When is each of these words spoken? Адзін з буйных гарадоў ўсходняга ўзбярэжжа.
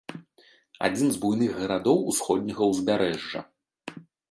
Адзін 0.87 1.11
з 1.17 1.21
буйных 1.25 1.51
гарадоў 1.59 2.01
ўсходняга 2.13 2.73
ўзбярэжжа. 2.73 3.39